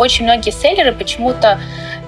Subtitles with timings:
[0.00, 1.60] очень многие селлеры почему-то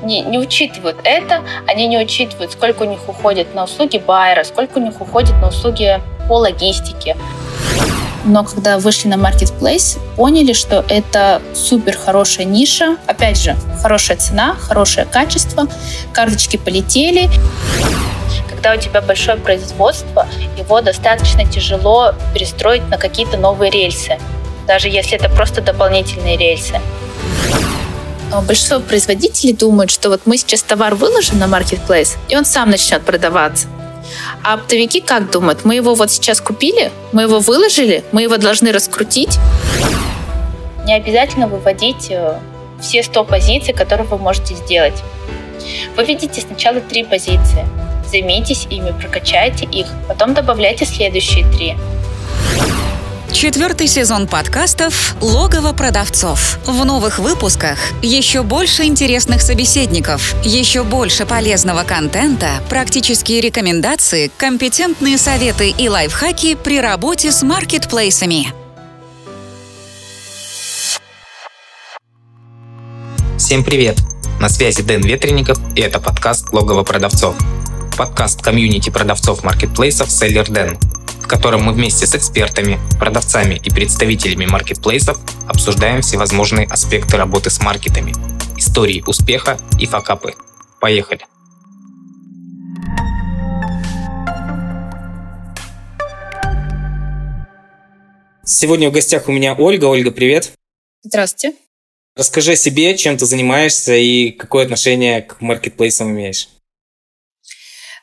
[0.02, 4.78] не, не учитывают это, они не учитывают, сколько у них уходит на услуги байера, сколько
[4.78, 7.16] у них уходит на услуги по логистике.
[8.24, 12.96] Но когда вышли на marketplace, поняли, что это супер хорошая ниша.
[13.06, 15.66] Опять же, хорошая цена, хорошее качество,
[16.12, 17.28] карточки полетели.
[18.48, 24.18] Когда у тебя большое производство, его достаточно тяжело перестроить на какие-то новые рельсы,
[24.68, 26.80] даже если это просто дополнительные рельсы.
[28.40, 33.02] Большинство производителей думают, что вот мы сейчас товар выложим на marketplace, и он сам начнет
[33.02, 33.68] продаваться.
[34.42, 35.64] А оптовики как думают?
[35.64, 39.38] Мы его вот сейчас купили, мы его выложили, мы его должны раскрутить.
[40.84, 42.38] Не обязательно выводить э,
[42.80, 45.02] все 100 позиций, которые вы можете сделать.
[45.96, 47.66] Выведите сначала три позиции.
[48.10, 51.76] Займитесь ими, прокачайте их, потом добавляйте следующие три.
[53.32, 56.58] Четвертый сезон подкастов «Логово продавцов».
[56.66, 65.70] В новых выпусках еще больше интересных собеседников, еще больше полезного контента, практические рекомендации, компетентные советы
[65.70, 68.52] и лайфхаки при работе с маркетплейсами.
[73.38, 73.96] Всем привет!
[74.40, 77.34] На связи Дэн Ветренников, и это подкаст «Логово продавцов».
[77.96, 80.78] Подкаст комьюнити продавцов маркетплейсов «Селлер Дэн»,
[81.32, 88.12] котором мы вместе с экспертами, продавцами и представителями маркетплейсов обсуждаем всевозможные аспекты работы с маркетами,
[88.58, 90.34] истории успеха и факапы.
[90.78, 91.24] Поехали!
[98.44, 99.86] Сегодня в гостях у меня Ольга.
[99.86, 100.52] Ольга, привет.
[101.02, 101.56] Здравствуйте.
[102.14, 106.48] Расскажи о себе, чем ты занимаешься и какое отношение к маркетплейсам имеешь.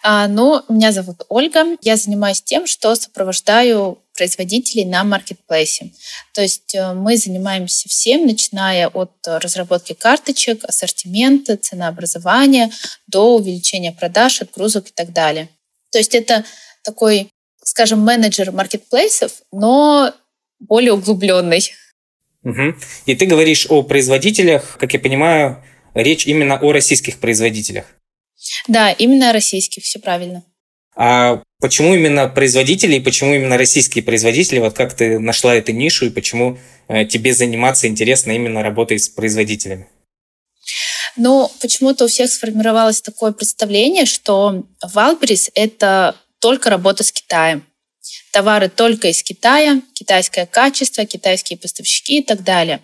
[0.01, 1.77] А, ну, меня зовут Ольга.
[1.81, 5.91] Я занимаюсь тем, что сопровождаю производителей на маркетплейсе.
[6.33, 12.71] То есть э, мы занимаемся всем, начиная от разработки карточек, ассортимента, ценообразования
[13.07, 15.49] до увеличения продаж, отгрузок и так далее.
[15.91, 16.45] То есть это
[16.83, 17.29] такой,
[17.63, 20.13] скажем, менеджер маркетплейсов, но
[20.59, 21.71] более углубленный.
[22.43, 22.75] Угу.
[23.05, 27.85] И ты говоришь о производителях, как я понимаю, речь именно о российских производителях.
[28.67, 30.43] Да, именно российских, все правильно.
[30.95, 34.59] А почему именно производители и почему именно российские производители?
[34.59, 36.57] Вот как ты нашла эту нишу и почему
[36.87, 39.87] э, тебе заниматься интересно именно работой с производителями?
[41.15, 47.65] Ну, почему-то у всех сформировалось такое представление, что Валберис— это только работа с Китаем.
[48.31, 52.81] Товары только из Китая, китайское качество, китайские поставщики и так далее.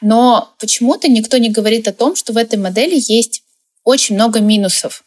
[0.00, 3.42] Но почему-то никто не говорит о том, что в этой модели есть
[3.88, 5.02] очень много минусов.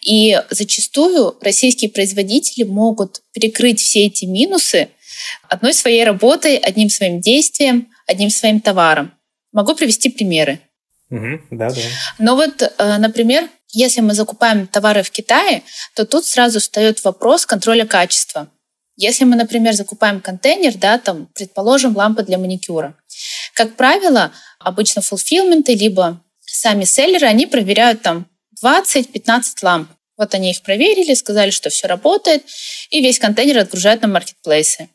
[0.00, 4.88] И зачастую российские производители могут перекрыть все эти минусы
[5.48, 9.12] одной своей работой, одним своим действием, одним своим товаром.
[9.52, 10.58] Могу привести примеры.
[11.10, 11.80] Угу, да, да.
[12.18, 15.62] Но вот, э, например, если мы закупаем товары в Китае,
[15.94, 18.48] то тут сразу встает вопрос контроля качества.
[18.96, 22.96] Если мы, например, закупаем контейнер, да, там, предположим, лампы для маникюра.
[23.54, 28.26] Как правило, обычно фулфилменты, либо сами селлеры, они проверяют там
[28.62, 29.90] 20-15 ламп.
[30.16, 32.44] Вот они их проверили, сказали, что все работает,
[32.90, 34.88] и весь контейнер отгружают на маркетплейсы.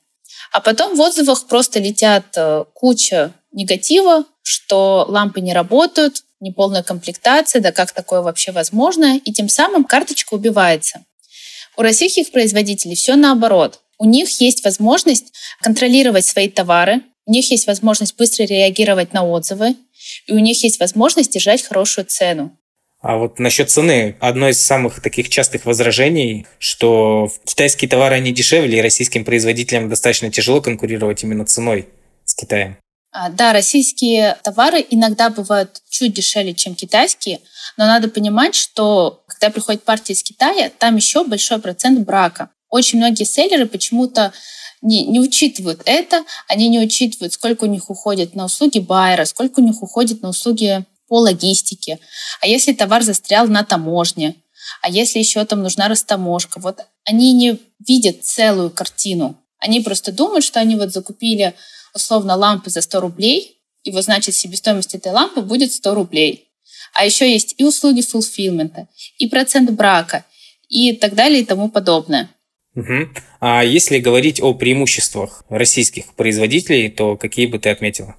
[0.51, 7.61] А потом в отзывах просто летят э, куча негатива, что лампы не работают, неполная комплектация,
[7.61, 11.05] да как такое вообще возможно, и тем самым карточка убивается.
[11.77, 13.79] У российских производителей все наоборот.
[13.97, 15.31] У них есть возможность
[15.61, 19.75] контролировать свои товары, у них есть возможность быстро реагировать на отзывы,
[20.27, 22.57] и у них есть возможность держать хорошую цену.
[23.01, 28.77] А вот насчет цены, одно из самых таких частых возражений, что китайские товары, они дешевле,
[28.77, 31.89] и российским производителям достаточно тяжело конкурировать именно ценой
[32.25, 32.77] с Китаем.
[33.11, 37.39] А, да, российские товары иногда бывают чуть дешевле, чем китайские,
[37.75, 42.49] но надо понимать, что когда приходит партия из Китая, там еще большой процент брака.
[42.71, 44.33] Очень многие селлеры почему-то
[44.81, 49.59] не, не учитывают это, они не учитывают, сколько у них уходит на услуги байера, сколько
[49.59, 51.99] у них уходит на услуги по логистике.
[52.39, 54.35] А если товар застрял на таможне?
[54.81, 56.59] А если еще там нужна растаможка?
[56.59, 59.37] Вот они не видят целую картину.
[59.59, 61.53] Они просто думают, что они вот закупили
[61.93, 66.47] условно лампы за 100 рублей, и вот значит себестоимость этой лампы будет 100 рублей.
[66.93, 68.87] А еще есть и услуги фулфилмента,
[69.17, 70.25] и процент брака,
[70.69, 72.29] и так далее и тому подобное.
[72.75, 73.09] Угу.
[73.41, 78.15] А если говорить о преимуществах российских производителей, то какие бы ты отметила?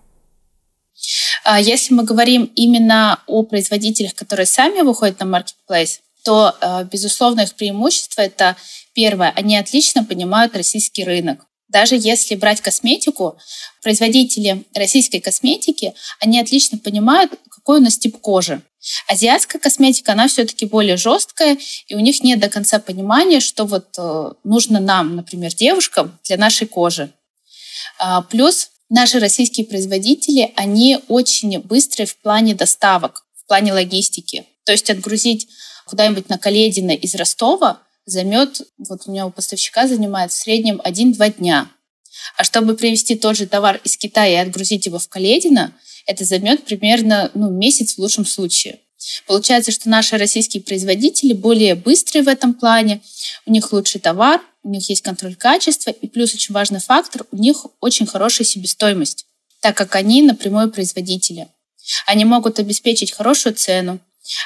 [1.44, 7.40] А если мы говорим именно о производителях, которые сами выходят на marketplace, то, э, безусловно,
[7.43, 8.56] их преимущество– это
[8.94, 11.46] первое, они отлично понимают российский рынок.
[11.73, 13.39] Даже если брать косметику,
[13.83, 18.61] производители российской косметики, они отлично понимают, какой у нас тип кожи.
[19.09, 23.87] Азиатская косметика, она все-таки более жесткая, и у них нет до конца понимания, что вот
[23.97, 27.11] э, нужно нам, например, девушкам для нашей кожи.
[27.99, 34.45] А, плюс наши российские производители, они очень быстрые в плане доставок, в плане логистики.
[34.65, 35.49] То есть отгрузить
[35.87, 41.38] куда-нибудь на Каледино из Ростова займет, вот у меня у поставщика занимает в среднем 1-2
[41.38, 41.70] дня.
[42.37, 45.75] А чтобы привезти тот же товар из Китая и отгрузить его в Каледино,
[46.06, 48.81] это займет примерно ну, месяц в лучшем случае.
[49.26, 53.00] Получается, что наши российские производители более быстрые в этом плане,
[53.46, 57.37] у них лучший товар, у них есть контроль качества, и плюс очень важный фактор, у
[57.37, 59.26] них очень хорошая себестоимость,
[59.60, 61.49] так как они напрямую производители.
[62.06, 63.99] Они могут обеспечить хорошую цену,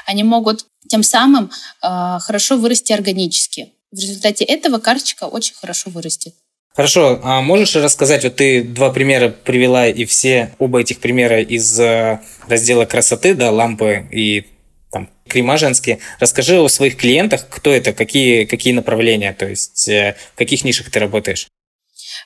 [0.06, 1.50] они могут тем самым
[1.82, 3.72] э, хорошо вырасти органически.
[3.92, 6.34] В результате этого карточка очень хорошо вырастет.
[6.74, 11.80] Хорошо, а можешь рассказать, вот ты два примера привела, и все оба этих примера из
[11.80, 14.46] э, раздела красоты, да, лампы и
[14.92, 16.00] там, крема женские.
[16.20, 20.90] Расскажи о своих клиентах, кто это, какие, какие направления, то есть э, в каких нишах
[20.90, 21.48] ты работаешь?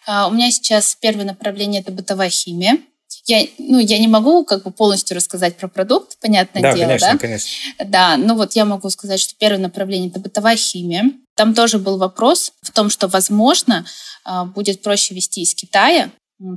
[0.07, 2.79] А, у меня сейчас первое направление– это бытовая химия.
[3.27, 7.13] Я, ну, я не могу как бы полностью рассказать про продукт, понятное да, дело, конечно,
[7.13, 7.19] да?
[7.19, 7.51] конечно.
[7.85, 11.13] Да, ну вот я могу сказать, что первое направление– это бытовая химия.
[11.37, 13.87] Там тоже был вопрос в том, что, возможно,
[14.25, 16.11] а, будет проще вести из Китая.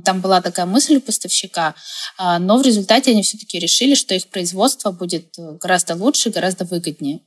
[0.04, 1.74] Там была такая мысль у поставщика,
[2.16, 6.64] а, но в результате они все-таки решили, что их производство будет э, гораздо лучше, гораздо
[6.64, 7.20] выгоднее.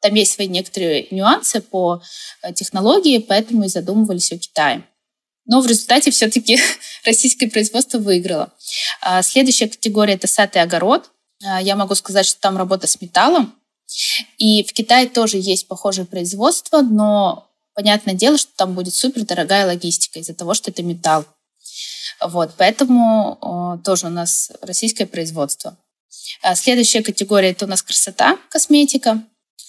[0.00, 2.02] Там есть свои некоторые нюансы по
[2.42, 4.84] э, технологии, поэтому и задумывались о Китае.
[5.46, 6.58] Но в результате все-таки
[7.04, 8.52] российское производство выиграло.
[9.00, 11.10] А, следующая категория– это сад и огород.
[11.60, 13.54] Я могу сказать, что там работа с металлом.
[14.38, 19.66] И в Китае тоже есть похожее производство, но понятное дело, что там будет супер дорогая
[19.66, 21.24] логистика из-за того, что это металл.
[22.20, 25.76] Вот, поэтому тоже у нас российское производство.
[26.42, 29.22] А следующая категория это у нас красота, косметика.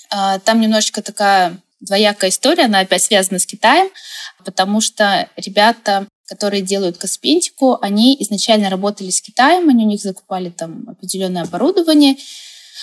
[0.10, 3.90] А, там немножечко такая двоякая история, она опять связана с Китаем,
[4.44, 10.50] потому что ребята, которые делают косметику, они изначально работали с Китаем, они у них закупали
[10.50, 12.18] там определенное оборудование,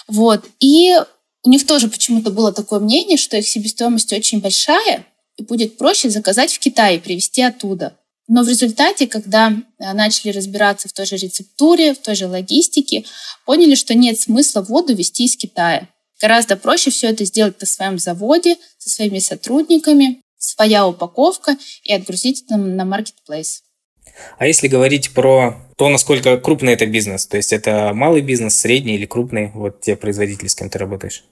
[0.07, 0.95] вот, и
[1.43, 5.07] у них тоже почему-то было такое мнение, что их себестоимость очень большая,
[5.37, 7.97] и будет проще заказать в Китае привезти оттуда.
[8.29, 13.05] Но в результате, когда э, начали разбираться в той же рецептуре, в той же логистике,
[13.45, 15.89] поняли, что нет смысла воду везти из Китая.
[16.21, 22.45] Гораздо проще все это сделать на своем заводе, со своими сотрудниками, своя упаковка и отгрузить
[22.45, 23.63] это на маркетплейс.
[24.39, 28.97] А если говорить про то, насколько крупный это бизнес, то есть это малый бизнес, средний
[28.97, 31.25] или крупный, вот те производители, с кем ты работаешь?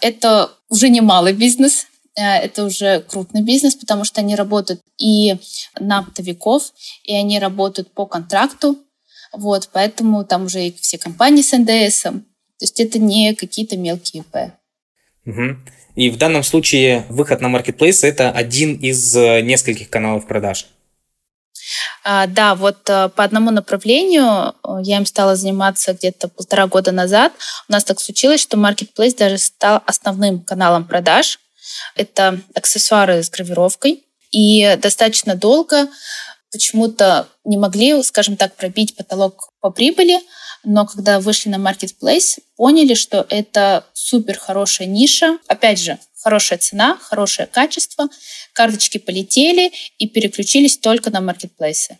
[0.00, 1.86] Это уже не малый бизнес,
[2.16, 5.36] э, это уже крупный бизнес, потому что они работают и
[5.78, 6.72] на оптовиков,
[7.04, 8.78] и они работают по контракту.
[9.32, 12.06] Вот, поэтому там уже и все компании с НДС.
[12.58, 14.52] То есть это не какие-то мелкие ИП.
[15.26, 15.56] Угу.
[15.96, 20.66] И в данном случае выход на маркетплейс– это один из э, нескольких каналов продаж.
[22.04, 26.92] А, да, вот э, по одному направлению э, я им стала заниматься где-то полтора года
[26.92, 27.32] назад.
[27.68, 31.40] У нас так случилось, что Marketplace даже стал основным каналом продаж.
[31.94, 34.04] Это аксессуары с гравировкой.
[34.30, 35.88] И достаточно долго
[36.52, 40.20] почему-то не могли, скажем так, пробить потолок по прибыли,
[40.64, 45.38] но когда вышли на Marketplace, поняли, что это супер хорошая ниша.
[45.46, 48.08] Опять же, хорошая цена, хорошее качество,
[48.52, 51.98] карточки полетели и переключились только на маркетплейсы.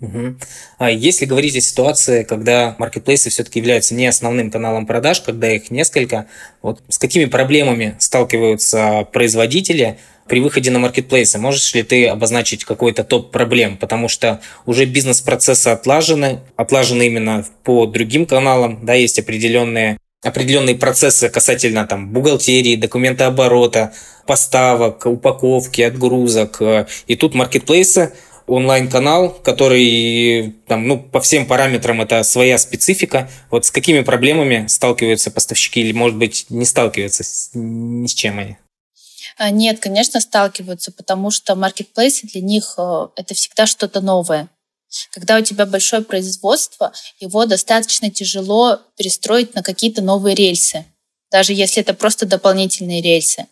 [0.00, 0.36] Угу.
[0.78, 5.70] А если говорить о ситуации, когда маркетплейсы все-таки являются не основным каналом продаж, когда их
[5.70, 6.26] несколько,
[6.62, 11.38] вот с какими проблемами сталкиваются производители при выходе на маркетплейсы?
[11.38, 13.76] Можешь ли ты обозначить какой-то топ проблем?
[13.76, 21.28] Потому что уже бизнес-процессы отлажены, отлажены именно по другим каналам, да, есть определенные определенные процессы
[21.28, 23.92] касательно там бухгалтерии, документооборота,
[24.26, 26.62] поставок, упаковки, отгрузок.
[27.06, 28.14] И тут маркетплейсы,
[28.46, 33.30] онлайн-канал, который там, ну, по всем параметрам это своя специфика.
[33.50, 38.38] Вот с какими проблемами сталкиваются поставщики или, может быть, не сталкиваются с, ни с чем
[38.38, 38.56] они?
[39.36, 44.48] А, нет, конечно, сталкиваются, потому что маркетплейсы для них э, это всегда что-то новое.
[45.10, 50.84] Когда у тебя большое производство, его достаточно тяжело перестроить на какие-то новые рельсы,
[51.32, 53.46] даже если это просто дополнительные рельсы.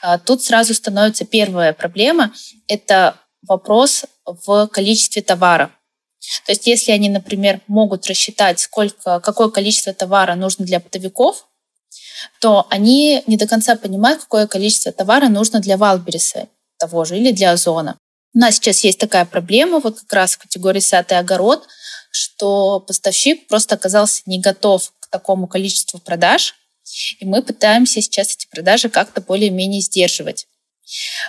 [0.00, 2.32] А, тут сразу становится первая проблема–
[2.68, 5.72] это вопрос в количестве товара.
[6.46, 11.47] То есть если они, например, могут рассчитать, сколько, какое количество товара нужно для оптовиков,
[12.40, 16.48] то они не до конца понимают, какое количество товара нужно для Валбериса
[16.78, 17.98] того же или для Озона.
[18.34, 21.66] У нас сейчас есть такая проблема, вот как раз в категории «сатый огород»,
[22.10, 26.54] что поставщик просто оказался не готов к такому количеству продаж,
[27.18, 30.46] и мы пытаемся сейчас эти продажи как-то более-менее сдерживать.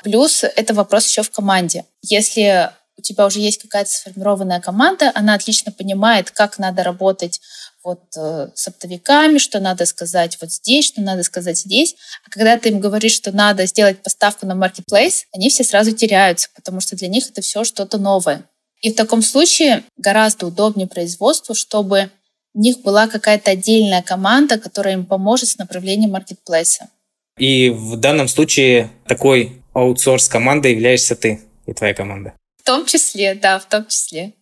[0.04, 1.86] Плюс это вопрос еще в команде.
[2.02, 7.42] Если у тебя уже есть какая-то сформированная команда, она отлично понимает, как надо работать
[7.84, 11.96] вот э, с оптовиками, что надо сказать вот здесь, что надо сказать здесь.
[12.26, 16.50] А когда ты им говоришь, что надо сделать поставку на marketplace, они все сразу теряются,
[16.56, 18.46] потому что для них это все что-то новое.
[18.82, 22.10] И в таком случае гораздо удобнее производству, чтобы
[22.54, 26.90] у них была какая-то отдельная команда, которая им поможет с направлением маркетплейса.
[27.38, 32.34] И в данном случае такой аутсорс командой являешься ты и твоя команда.
[32.58, 34.34] В том числе, да, в том числе.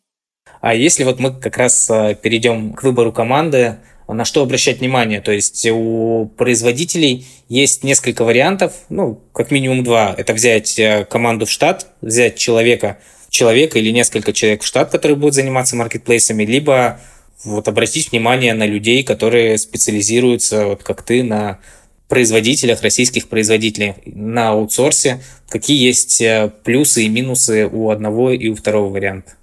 [0.62, 5.22] А если вот мы как раз э, перейдем к выбору команды, на что обращать внимание?
[5.22, 10.14] То есть у производителей есть несколько вариантов, ну, как минимум два.
[10.18, 12.98] Это взять э, команду в штат, взять человека,
[13.30, 17.00] человека или несколько человек в штат, которые будут заниматься маркетплейсами, либо
[17.44, 21.60] вот обратить внимание на людей, которые специализируются, вот как ты, на
[22.08, 25.22] производителях, российских производителей на аутсорсе.
[25.50, 29.34] Какие есть э, плюсы и минусы у одного и у второго варианта?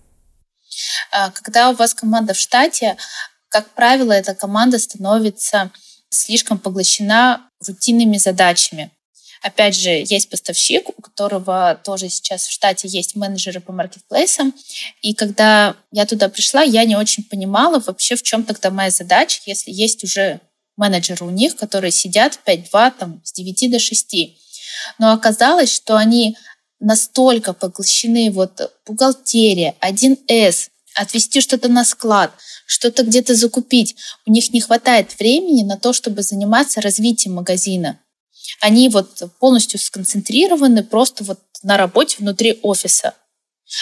[1.11, 2.97] А, когда у вас команда в штате,
[3.49, 5.71] как правило, эта команда становится
[6.11, 8.91] слишком поглощена рутинными задачами.
[9.43, 14.55] Опять же, есть поставщик, у которого тоже сейчас в штате есть менеджеры по маркетплейсам.
[15.03, 19.43] И когда я туда пришла, я не очень понимала вообще, в чем тогда моя задача,
[19.45, 20.41] если есть уже
[20.77, 24.15] менеджеры у них, которые сидят 5-2, там, с 9 до 6.
[24.99, 26.37] Но оказалось, что они
[26.81, 32.33] настолько поглощены вот бухгалтерия, 1С, отвести что-то на склад,
[32.67, 33.97] что-то где-то закупить.
[34.27, 37.99] У них не хватает времени на то, чтобы заниматься развитием магазина.
[38.61, 43.15] Они вот полностью сконцентрированы просто вот на работе внутри офиса.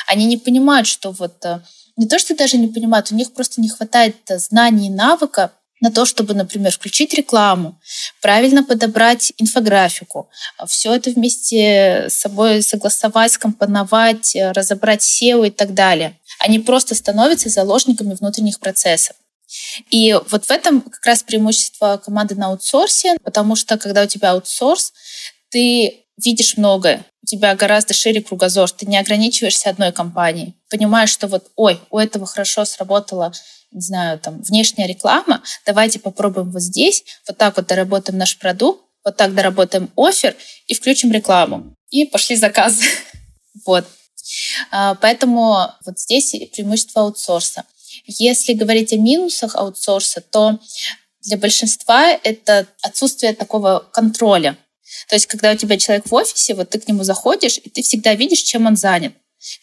[0.06, 1.60] Они не понимают, что вот э,
[1.96, 5.90] не то, что даже не понимают, у них просто не хватает знаний и навыка на
[5.90, 7.78] то, чтобы, например, включить рекламу,
[8.20, 10.30] правильно подобрать инфографику,
[10.68, 16.16] все это вместе с собой согласовать, скомпоновать, э, разобрать SEO и так далее.
[16.38, 19.16] Они просто становятся заложниками внутренних процессов.
[19.90, 24.30] И вот в этом как раз преимущество команды на аутсорсе, потому что когда у тебя
[24.30, 24.92] аутсорс,
[25.50, 30.54] ты видишь многое, у тебя гораздо шире кругозор, ты не ограничиваешься одной компанией.
[30.70, 33.32] Понимаешь, что вот, ой, у этого хорошо сработала
[33.72, 38.84] не знаю, там, внешняя реклама, давайте попробуем вот здесь, вот так вот доработаем наш продукт,
[39.04, 40.36] вот так доработаем офер
[40.66, 41.74] и включим рекламу.
[41.90, 42.84] И пошли заказы.
[43.66, 43.86] вот.
[44.70, 47.64] А, поэтому вот здесь преимущество аутсорса.
[48.06, 50.58] Если говорить о минусах аутсорса, то
[51.22, 54.56] для большинства это отсутствие такого контроля.
[55.08, 57.82] То есть, когда у тебя человек в офисе, вот ты к нему заходишь, и ты
[57.82, 59.14] всегда видишь, чем он занят.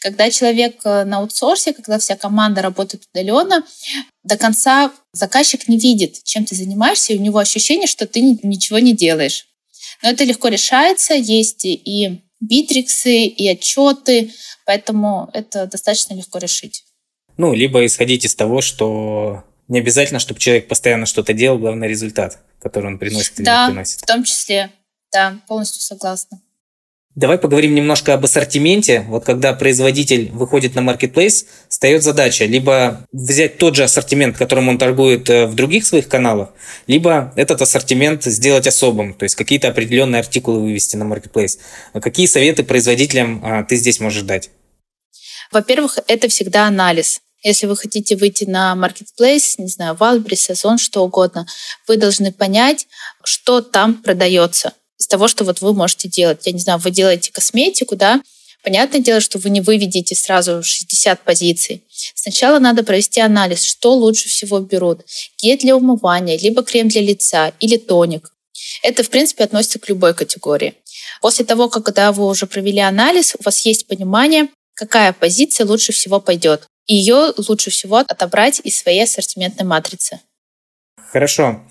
[0.02, 3.66] Когда человек э, на аутсорсе, когда вся команда работает удаленно,
[4.24, 8.80] до конца заказчик не видит, чем ты занимаешься, и у него ощущение, что ты ничего
[8.80, 9.48] не делаешь.
[10.04, 14.32] Но это легко решается, есть и битриксы, и отчеты,
[14.66, 16.84] поэтому это достаточно легко решить.
[17.38, 22.40] Ну, либо исходить из того, что не обязательно, чтобы человек постоянно что-то делал, главный результат,
[22.62, 24.00] который он приносит или да, не приносит.
[24.00, 24.72] в том числе.
[25.12, 26.42] Да, полностью согласна.
[27.20, 29.02] Давай поговорим немножко об ассортименте.
[29.10, 34.78] Вот когда производитель выходит на маркетплейс, встает задача либо взять тот же ассортимент, которым он
[34.78, 36.52] торгует э, в других своих каналах,
[36.88, 41.60] либо этот ассортимент сделать особым, то есть какие-то определенные артикулы вывести на маркетплейс.
[41.92, 44.50] Какие советы производителям а, ты здесь можешь дать?
[45.52, 47.20] Во-первых, это всегда анализ.
[47.44, 51.46] Если вы хотите выйти на маркетплейс, не знаю, Wildberries, Озон, что угодно,
[51.86, 52.88] вы должны понять,
[53.26, 56.46] что там продается из того, что вот вы можете делать.
[56.46, 58.22] Я не знаю, вы делаете косметику, да,
[58.62, 61.84] Понятное дело, что вы не выведете сразу 60 позиций.
[62.14, 65.06] Сначала надо провести анализ, что лучше всего берут.
[65.42, 68.34] Гель для умывания, либо крем для лица, или тоник.
[68.84, 70.76] Это, в принципе, относится к любой категории.
[71.22, 76.20] После того, когда вы уже провели анализ, у вас есть понимание, какая позиция лучше всего
[76.20, 76.68] пойдет.
[76.86, 80.20] Ее лучше всего отобрать из своей ассортиментной матрицы.
[81.12, 81.62] Хорошо.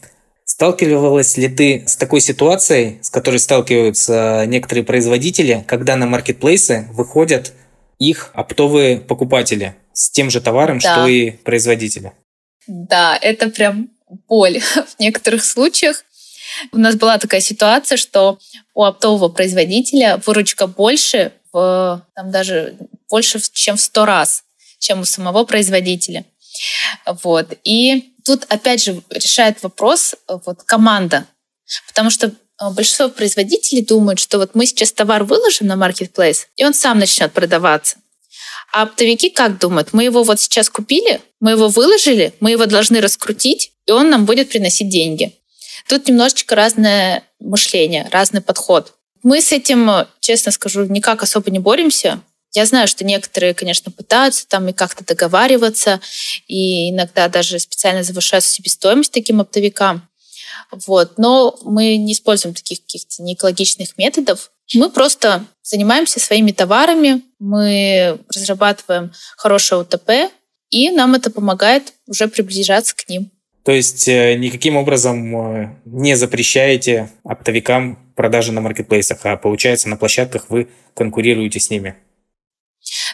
[0.58, 7.52] Сталкивалась ли ты с такой ситуацией, с которой сталкиваются некоторые производители, когда на маркетплейсы выходят
[8.00, 10.94] их оптовые покупатели с тем же товаром, да.
[10.94, 12.12] что и производители?
[12.66, 13.90] Да, это прям
[14.26, 14.58] боль
[14.98, 16.02] в некоторых случаях.
[16.72, 18.40] У нас была такая ситуация, что
[18.74, 22.76] у оптового производителя выручка больше, в, там даже
[23.08, 24.42] больше, чем в сто раз,
[24.80, 26.24] чем у самого производителя.
[27.22, 27.56] Вот.
[27.62, 31.24] И тут, опять же, решает вопрос э, вот, команда.
[31.86, 36.64] Потому что а, большинство производителей думают, что вот мы сейчас товар выложим на marketplace, и
[36.64, 37.96] он сам начнет продаваться.
[38.70, 39.94] А оптовики как думают?
[39.94, 44.26] Мы его вот сейчас купили, мы его выложили, мы его должны раскрутить, и он нам
[44.26, 45.34] будет приносить деньги.
[45.88, 48.92] Тут немножечко разное мышление, разный подход.
[49.22, 52.20] Мы с этим, честно скажу, никак особо не боремся.
[52.58, 56.00] Я знаю, что некоторые, конечно, пытаются там и как-то договариваться,
[56.48, 60.08] и иногда даже специально завышают себестоимость таким оптовикам.
[60.88, 61.18] Вот.
[61.18, 64.50] Но мы не используем таких каких-то неэкологичных методов.
[64.74, 70.32] Мы просто занимаемся своими товарами, мы разрабатываем хорошее УТП,
[70.70, 73.30] и нам это помогает уже приближаться к ним.
[73.64, 79.96] То есть э, никаким образом э, не запрещаете оптовикам продажи на маркетплейсах, а получается на
[79.96, 81.94] площадках вы конкурируете с ними?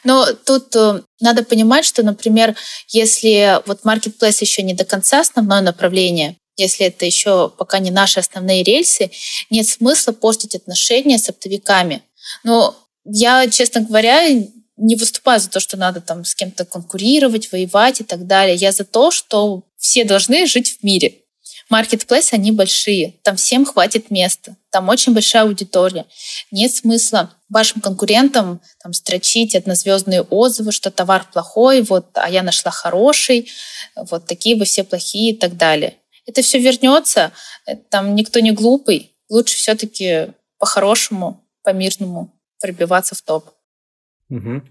[0.04, 2.57] Но тут э, надо понимать, что, например,
[2.88, 8.21] если вот marketplace еще не до конца основное направление, если это еще пока не наши
[8.21, 9.11] основные рельсы,
[9.50, 12.02] нет смысла портить отношения с оптовиками.
[12.45, 14.28] Но я, честно говоря,
[14.76, 18.57] не выступаю за то, что надо там с кем-то конкурировать, воевать и так далее.
[18.57, 21.24] Я за то, что все должны жить в мире.
[21.75, 26.07] Маркетплейс, они большие, там всем хватит места, там очень большая аудитория.
[26.52, 32.71] Нет смысла вашим конкурентам там, строчить однозвездные отзывы, что товар плохой, вот, а я нашла
[32.71, 33.50] хороший,
[33.97, 35.95] вот такие вы все плохие и так далее.
[36.26, 37.33] Это все вернется,
[37.90, 40.28] там никто не глупый, лучше все-таки
[40.61, 43.50] по-хорошему, по-мирному пробиваться в топ.
[44.31, 44.62] Угу.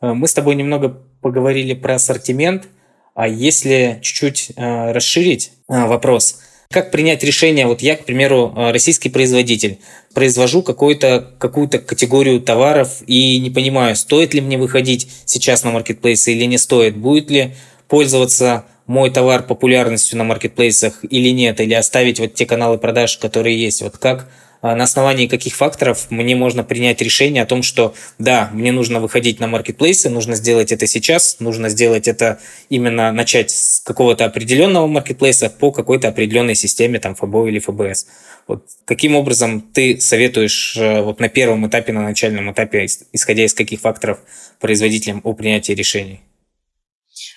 [0.00, 0.90] Мы с тобой немного
[1.20, 2.68] поговорили про ассортимент,
[3.14, 6.38] а если чуть-чуть э, расширить э, вопрос,
[6.72, 9.78] как принять решение, вот я, к примеру, э, российский производитель,
[10.14, 16.32] произвожу какую-то какую-то категорию товаров и не понимаю, стоит ли мне выходить сейчас на маркетплейсы
[16.32, 17.54] или не стоит, будет ли
[17.88, 23.60] пользоваться мой товар популярностью на маркетплейсах или нет, или оставить вот те каналы продаж, которые
[23.60, 23.82] есть.
[23.82, 24.28] Вот как
[24.62, 29.40] на основании каких факторов мне можно принять решение о том, что да, мне нужно выходить
[29.40, 32.38] на маркетплейсы, нужно сделать это сейчас, нужно сделать это
[32.68, 38.06] именно начать с какого-то определенного маркетплейса по какой-то определенной системе, там, ФБО или ФБС.
[38.46, 43.54] Вот каким образом ты советуешь э, вот на первом этапе, на начальном этапе, исходя из
[43.54, 44.20] каких факторов
[44.60, 46.20] производителям о принятии решений?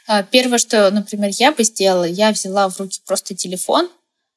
[0.08, 3.90] А, первое, что, например, я бы сделала, я взяла в руки просто телефон,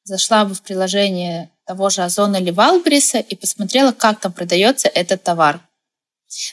[0.03, 5.21] зашла бы в приложение того же Озона или Валбриса и посмотрела, как там продается этот
[5.21, 5.61] товар.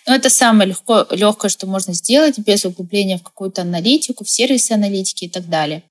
[0.06, 4.72] Но это самое легко, легкое, что можно сделать без углубления в какую-то аналитику, в сервисы
[4.72, 5.84] аналитики и так далее.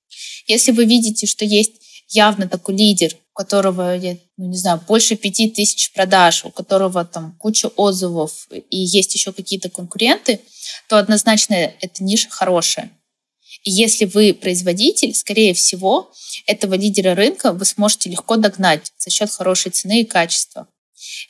[0.46, 1.74] Если вы видите, что есть
[2.08, 4.00] явно такой лидер, у которого,
[4.38, 9.34] ну, не знаю, больше пяти тысяч продаж, у которого там куча отзывов и есть еще
[9.34, 10.40] какие-то конкуренты,
[10.88, 12.92] то однозначно эта ниша хорошая.
[13.68, 16.12] Если вы производитель, скорее всего,
[16.46, 20.68] этого лидера рынка вы сможете легко догнать за счет хорошей цены и качества.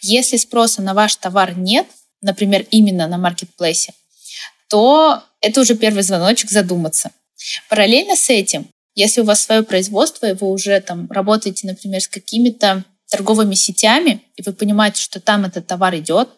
[0.02, 1.88] Если спроса на ваш товар нет,
[2.22, 3.94] например, именно на маркетплейсе,
[4.68, 7.12] то это уже первый звоночек задуматься.
[7.70, 12.08] Параллельно с этим, если у вас свое производство, и вы уже там работаете, например, с
[12.08, 16.30] какими-то торговыми сетями, и вы понимаете, что там этот товар идет,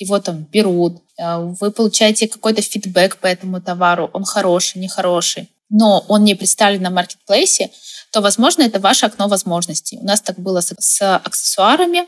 [0.00, 6.04] его там берут, э, вы получаете какой-то фидбэк по этому товару, он хороший, нехороший, но
[6.08, 7.70] он не представлен на маркетплейсе,
[8.10, 9.98] то, возможно, это ваше окно возможностей.
[9.98, 12.06] У нас так было с, с аксессуарами,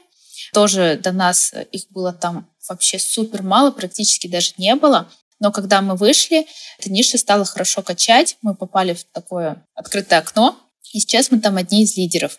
[0.53, 5.09] тоже до нас их было там вообще супер мало, практически даже не было.
[5.39, 6.47] Но когда мы вышли,
[6.79, 10.59] эта ниша стала хорошо качать, мы попали в такое открытое окно,
[10.93, 12.39] и сейчас мы там одни из лидеров.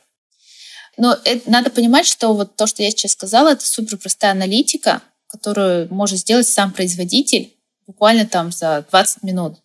[0.98, 5.02] Но это, надо понимать, что вот то, что я сейчас сказала, это супер простая аналитика,
[5.34, 7.54] которую может сделать сам производитель
[7.88, 9.56] буквально там за 20 минут.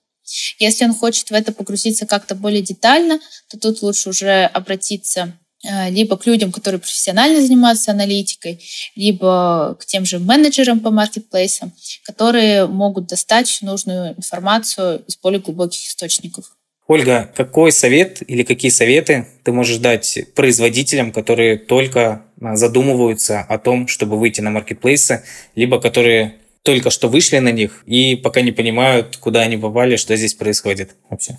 [0.58, 5.90] Если он хочет в это погрузиться как-то более детально, то тут лучше уже обратиться э,
[5.90, 8.62] либо к людям, которые профессионально занимаются аналитикой,
[8.96, 11.72] либо к тем же менеджерам по маркетплейсам,
[12.04, 16.57] которые могут достать нужную информацию из более глубоких источников.
[16.88, 23.58] Ольга, какой совет или какие советы ты можешь дать производителям, которые только а, задумываются о
[23.58, 25.22] том, чтобы выйти на маркетплейсы,
[25.54, 30.16] либо которые только что вышли на них и пока не понимают, куда они попали, что
[30.16, 31.38] здесь происходит вообще?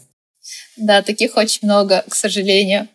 [0.77, 2.88] Да, таких очень много, к сожалению.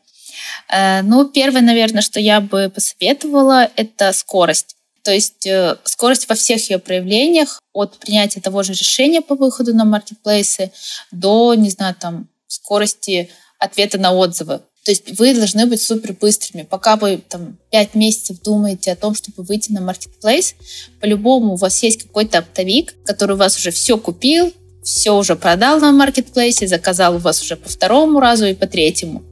[0.73, 4.77] Э, ну, первое, наверное, что я бы посоветовала, это скорость.
[5.03, 9.75] То есть э, скорость во всех ее проявлениях, от принятия того же решения по выходу
[9.75, 10.71] на маркетплейсы
[11.11, 14.61] до, не знаю, там, скорости ответа на отзывы.
[14.85, 16.63] То есть вы должны быть супер быстрыми.
[16.63, 20.55] Пока вы там 5 месяцев думаете о том, чтобы выйти на маркетплейс,
[21.01, 25.81] по-любому у вас есть какой-то оптовик, который у вас уже все купил, все уже продал
[25.81, 29.23] на маркетплейсе, заказал у вас уже по второму разу и по третьему.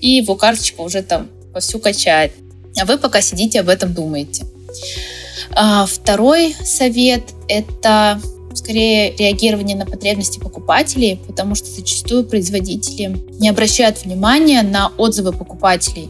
[0.00, 2.32] И его карточка уже там вовсю качает.
[2.80, 4.46] а вы пока сидите об этом думаете.
[5.54, 8.20] А, второй совет– это
[8.62, 16.08] скорее реагирование на потребности покупателей, потому что зачастую производители не обращают внимания на отзывы покупателей.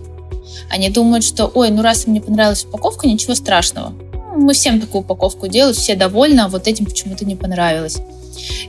[0.70, 3.94] Они думают, что, ой, ну раз мне понравилась упаковка, ничего страшного.
[4.36, 7.98] Мы всем такую упаковку делают, все довольны, а вот этим почему-то не понравилось.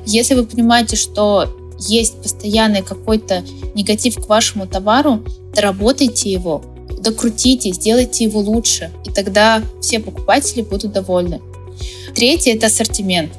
[0.05, 3.43] Если вы понимаете, что есть постоянный какой-то
[3.75, 6.63] негатив к вашему товару, доработайте его,
[7.01, 11.41] докрутите, сделайте его лучше, и тогда все покупатели будут довольны.
[12.15, 13.31] Третье– это ассортимент.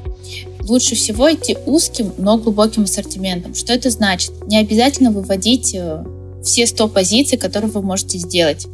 [0.67, 3.55] Лучше всего идти узким, но глубоким ассортиментом.
[3.55, 4.33] Что это значит?
[4.47, 6.03] Не обязательно выводить э,
[6.43, 8.67] все 100 позиций, которые вы можете сделать.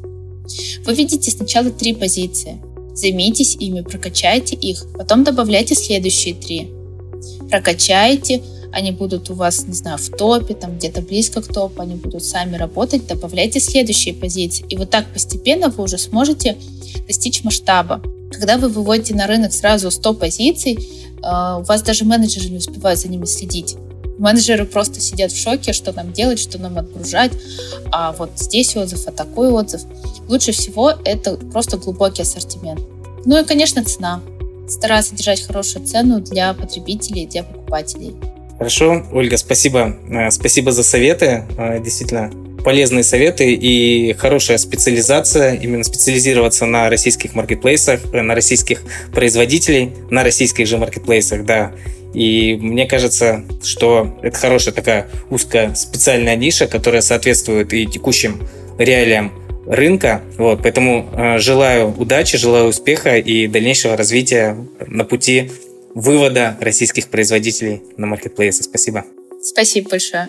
[0.85, 2.61] Вы видите сначала три позиции.
[2.94, 6.70] Займитесь ими, прокачайте их, потом добавляйте следующие три.
[7.48, 11.96] Прокачайте, они будут у вас, не знаю, в топе, там где-то близко к топу, они
[11.96, 14.64] будут сами работать, добавляйте следующие позиции.
[14.68, 16.57] И вот так постепенно вы уже сможете
[17.07, 18.03] достичь масштаба.
[18.31, 20.79] Когда вы выводите на рынок сразу 100 позиций,
[21.22, 23.76] у вас даже менеджеры не успевают за ними следить.
[24.18, 27.33] Менеджеры просто сидят в шоке, что нам делать, что нам отгружать.
[27.90, 29.80] А вот здесь отзыв, а такой отзыв.
[30.28, 32.80] Лучше всего это просто глубокий ассортимент.
[33.24, 34.20] Ну и, конечно, цена.
[34.68, 38.14] Стараться держать хорошую цену для потребителей, для покупателей.
[38.59, 39.96] Хорошо, Ольга, спасибо.
[40.11, 41.46] Э, спасибо за советы.
[41.56, 42.30] Э, действительно,
[42.64, 50.23] полезные советы и хорошая специализация, именно специализироваться на российских маркетплейсах, э, на российских производителей, на
[50.23, 51.73] российских же маркетплейсах, да.
[52.14, 58.42] И мне кажется, что это хорошая такая узкая специальная ниша, которая соответствует и текущим
[58.79, 59.33] реалиям
[59.66, 60.23] рынка.
[60.37, 65.51] Вот, поэтому э, желаю удачи, желаю успеха и дальнейшего развития на пути
[65.94, 68.62] вывода российских производителей на маркетплейсы.
[68.62, 69.05] Спасибо.
[69.42, 70.29] Спасибо большое.